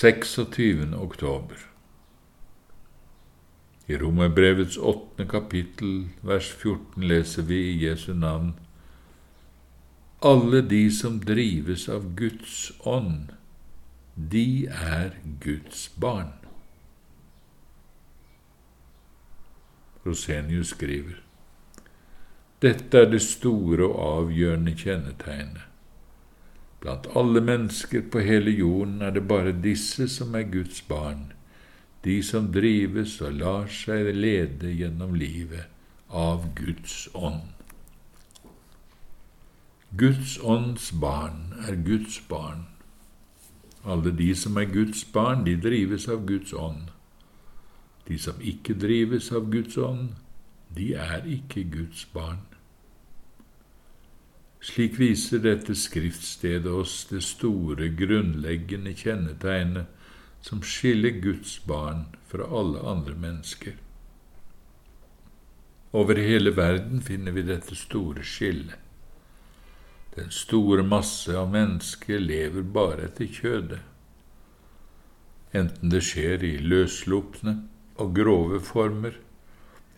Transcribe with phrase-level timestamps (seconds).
[0.00, 0.94] 26.
[0.94, 1.56] oktober.
[3.86, 8.52] I Romerbrevets åttende kapittel, vers 14, leser vi i Jesu navn
[10.22, 13.32] Alle de som drives av Guds ånd,
[14.14, 16.30] de er Guds barn.
[20.06, 21.18] Rosenius skriver
[22.62, 25.67] Dette er det store og avgjørende kjennetegnet.
[26.80, 31.32] Blant alle mennesker på hele jorden er det bare disse som er Guds barn,
[32.04, 35.66] de som drives og lar seg lede gjennom livet
[36.08, 37.50] av Guds ånd.
[39.98, 42.66] Guds ånds barn er Guds barn.
[43.84, 46.90] Alle de som er Guds barn, de drives av Guds ånd.
[48.08, 50.12] De som ikke drives av Guds ånd,
[50.76, 52.44] de er ikke Guds barn.
[54.60, 59.86] Slik viser dette skriftstedet oss det store, grunnleggende kjennetegnet
[60.42, 63.76] som skiller Guds barn fra alle andre mennesker.
[65.92, 68.76] Over hele verden finner vi dette store skillet.
[70.14, 73.80] Den store masse av mennesker lever bare etter kjødet,
[75.54, 77.54] enten det skjer i løsslupne
[78.02, 79.14] og grove former,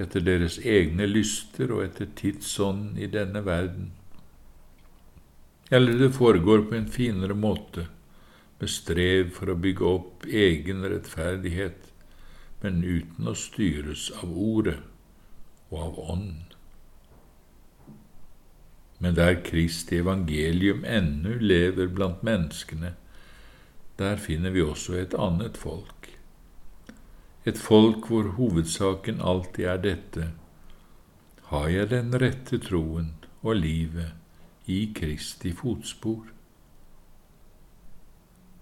[0.00, 3.92] etter deres egne lyster og etter tidsånden i denne verden,
[5.70, 7.86] eller det foregår på en finere måte,
[8.58, 11.90] med strev for å bygge opp egen rettferdighet,
[12.62, 14.78] men uten å styres av Ordet
[15.68, 16.42] og av Ånden.
[18.98, 22.94] Men der Kristi evangelium ennå lever blant menneskene,
[24.00, 26.08] der finner vi også et annet folk.
[27.44, 30.30] Et folk hvor hovedsaken alltid er dette
[31.50, 34.25] har jeg den rette troen og livet
[34.66, 36.26] i Kristi fotspor.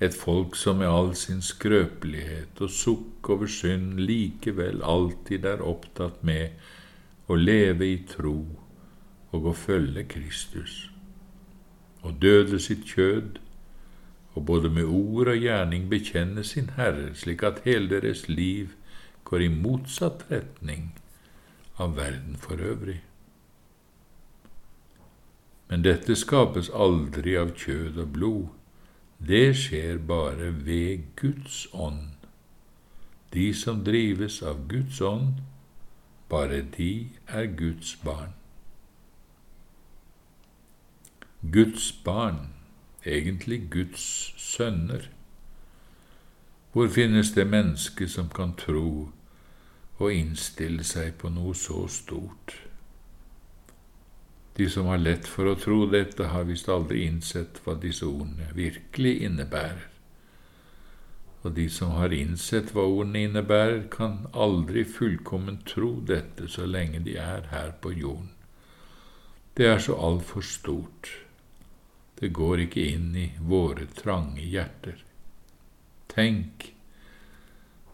[0.00, 6.20] Et folk som med all sin skrøpelighet og sukk over synd likevel alltid er opptatt
[6.20, 6.52] med
[7.32, 8.36] å leve i tro
[9.32, 10.76] og å følge Kristus,
[12.04, 13.40] og døde sitt kjød,
[14.36, 18.76] og både med ord og gjerning bekjenne sin Herre, slik at hele deres liv
[19.24, 20.90] går i motsatt retning
[21.80, 23.00] av verden for øvrig.
[25.68, 28.46] Men dette skapes aldri av kjød og blod.
[29.18, 32.14] Det skjer bare ved Guds ånd.
[33.32, 35.40] De som drives av Guds ånd,
[36.28, 38.34] bare de er Guds barn.
[41.52, 42.38] Guds barn,
[43.04, 45.10] egentlig Guds sønner.
[46.72, 49.08] Hvor finnes det menneske som kan tro
[49.98, 52.65] og innstille seg på noe så stort?
[54.56, 58.48] De som har lett for å tro dette, har visst aldri innsett hva disse ordene
[58.56, 59.82] virkelig innebærer.
[61.44, 67.02] Og de som har innsett hva ordene innebærer, kan aldri fullkomment tro dette så lenge
[67.04, 68.32] de er her på jorden.
[69.56, 71.12] Det er så altfor stort.
[72.16, 75.04] Det går ikke inn i våre trange hjerter.
[76.08, 76.70] Tenk,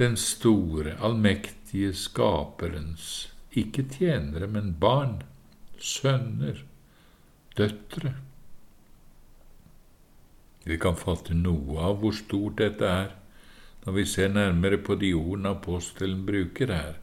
[0.00, 5.20] den store, allmektige Skaperens, ikke tjenere, men barn,
[5.82, 6.62] sønner,
[7.56, 8.14] døtre.
[10.66, 13.14] Vi kan fatte noe av hvor stort dette er
[13.86, 16.96] når vi ser nærmere på de ordene apostelen bruker her.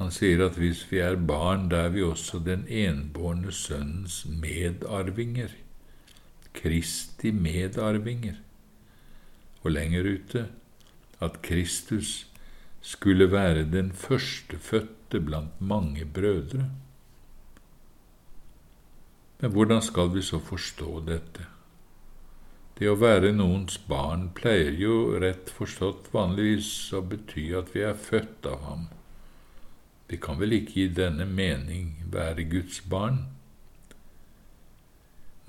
[0.00, 5.54] Han sier at hvis vi er barn, da er vi også den enbårne sønnens medarvinger,
[6.54, 8.40] Kristi medarvinger.
[9.62, 10.48] Og lenger ute
[11.22, 12.26] at Kristus
[12.82, 16.66] skulle være den førstefødte blant mange brødre.
[19.44, 21.42] Men hvordan skal vi så forstå dette?
[22.78, 27.98] Det å være noens barn pleier jo rett forstått vanligvis å bety at vi er
[28.06, 28.86] født av ham.
[30.08, 33.20] Vi kan vel ikke i denne mening være Guds barn?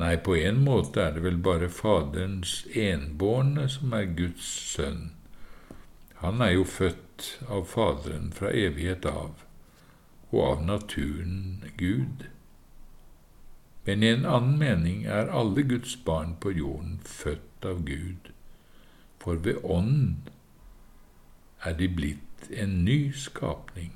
[0.03, 5.13] Nei, på en måte er det vel bare Faderens enbårne som er Guds sønn.
[6.19, 9.45] Han er jo født av Faderen fra evighet av,
[10.35, 12.27] og av naturen Gud.
[13.85, 18.31] Men i en annen mening er alle Guds barn på jorden født av Gud,
[19.21, 20.23] for ved Ånden
[21.65, 23.93] er de blitt en ny skapning,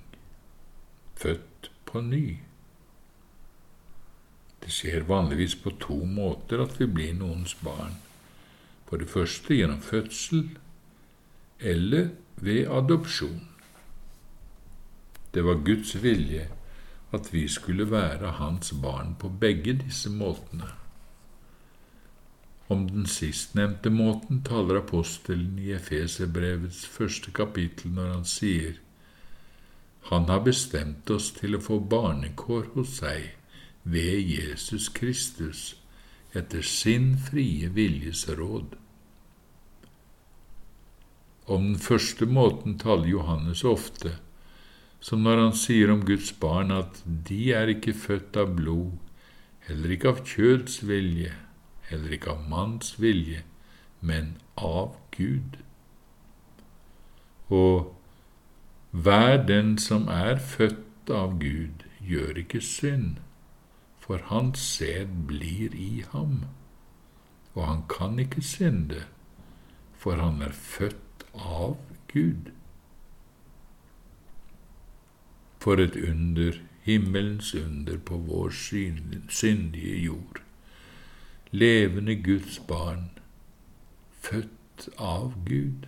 [1.18, 2.40] født på ny.
[4.60, 7.98] Det skjer vanligvis på to måter at vi blir noens barn.
[8.90, 10.50] For det første gjennom fødsel
[11.60, 12.10] eller
[12.42, 13.46] ved adopsjon.
[15.34, 16.48] Det var Guds vilje
[17.12, 20.70] at vi skulle være hans barn på begge disse måtene.
[22.70, 28.78] Om den sistnevnte måten taler apostelen i Efeserbrevets første kapittel når han sier
[30.10, 33.34] Han har bestemt oss til å få barnekår hos seg
[33.84, 35.76] ved Jesus Kristus
[36.34, 38.78] etter sin frie viljes råd.
[41.46, 44.16] Om den første måten taler Johannes ofte,
[45.00, 48.98] som når han sier om Guds barn at de er ikke født av blod,
[49.68, 51.31] heller ikke av kjøds vilje,
[51.90, 53.44] heller ikke av manns vilje,
[54.01, 55.60] men av Gud.
[57.50, 57.96] Og
[58.92, 63.19] hver den som er født av Gud, gjør ikke synd,
[64.00, 66.44] for hans sæd blir i ham,
[67.54, 69.04] og han kan ikke synde,
[69.94, 71.78] for han er født av
[72.10, 72.50] Gud.
[75.60, 78.54] For et under, himmelens under på vår
[79.30, 80.40] syndige jord
[81.52, 83.10] levende Guds barn,
[84.22, 85.88] født av Gud.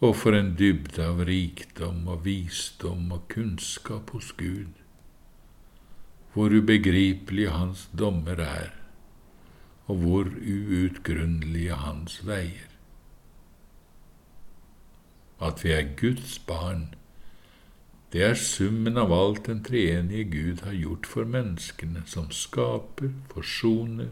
[0.00, 4.72] Og for en dybde av rikdom og visdom og kunnskap hos Gud,
[6.32, 8.70] hvor ubegripelige hans dommer er,
[9.90, 12.68] og hvor uutgrunnelige hans veier.
[15.40, 16.94] At vi er Guds barn,
[18.12, 24.10] det er summen av alt den treenige Gud har gjort for menneskene, som skaper, forsoner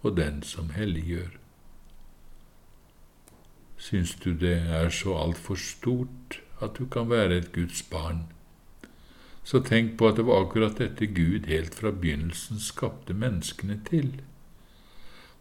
[0.00, 1.34] og den som helliggjør.
[3.76, 8.24] Syns du det er så altfor stort at du kan være et Guds barn,
[9.46, 14.16] så tenk på at det var akkurat dette Gud helt fra begynnelsen skapte menneskene til.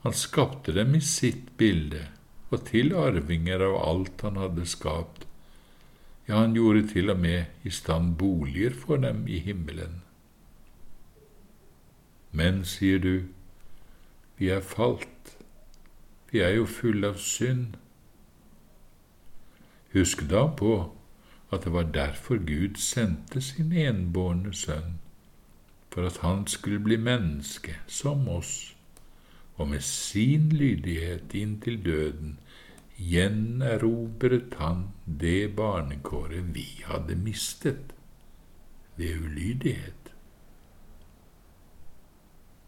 [0.04, 2.04] Han skapte dem i sitt bilde
[2.52, 5.25] og til arvinger av alt han hadde skapt,
[6.28, 10.02] ja, han gjorde til og med i stand boliger for dem i himmelen.
[12.32, 13.22] Men, sier du,
[14.38, 15.38] vi er falt,
[16.32, 17.78] vi er jo fulle av synd.
[19.94, 20.74] Husk da på
[21.54, 25.00] at det var derfor Gud sendte sin enbårne sønn,
[25.94, 28.76] for at han skulle bli menneske som oss,
[29.56, 32.40] og med sin lydighet inntil døden
[32.98, 37.94] gjenerobret han det barnekåret vi hadde mistet
[38.96, 40.14] ved ulydighet.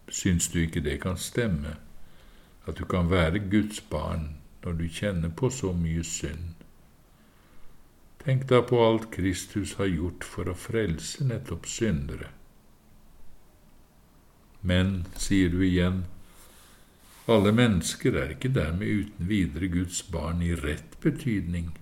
[0.07, 1.75] Syns du ikke det kan stemme,
[2.67, 6.55] at du kan være Guds barn når du kjenner på så mye synd?
[8.23, 12.27] Tenk da på alt Kristus har gjort for å frelse nettopp syndere.
[14.61, 16.03] Men, sier du igjen,
[17.27, 21.73] alle mennesker er ikke dermed uten videre Guds barn i rett betydning.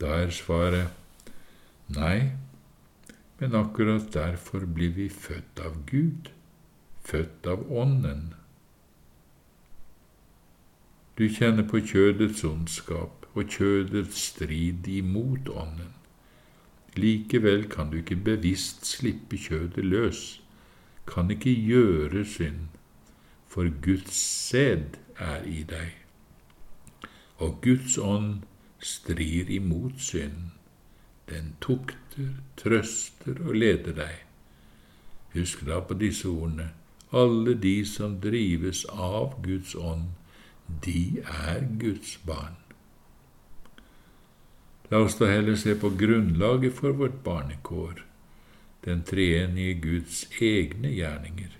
[0.00, 1.34] Da er svaret
[1.92, 2.30] nei,
[3.40, 6.30] men akkurat derfor blir vi født av Gud,
[7.04, 8.32] født av Ånden.
[11.18, 15.92] Du kjenner på kjødets ondskap og kjødets strid imot Ånden.
[16.96, 20.40] Likevel kan du ikke bevisst slippe kjødet løs,
[21.06, 22.77] kan ikke gjøre synd
[23.48, 25.96] for Guds sæd er i deg,
[27.38, 28.42] og Guds ånd
[28.78, 30.52] strir imot synd.
[31.28, 34.14] Den tukter, trøster og leder deg.
[35.34, 36.70] Husk da på disse ordene.
[37.12, 40.10] Alle de som drives av Guds ånd,
[40.84, 42.56] de er Guds barn.
[44.90, 48.04] La oss da heller se på grunnlaget for vårt barnekår,
[48.84, 51.52] den treenige Guds egne gjerninger.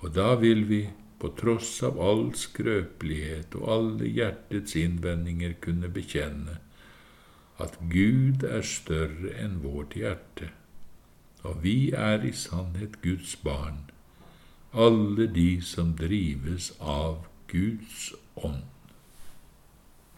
[0.00, 0.80] Og da vil vi,
[1.20, 6.56] på tross av all skrøpelighet og alle hjertets innvendinger, kunne bekjenne
[7.60, 10.48] at Gud er større enn vårt hjerte,
[11.44, 13.82] og vi er i sannhet Guds barn,
[14.72, 18.64] alle de som drives av Guds ånd.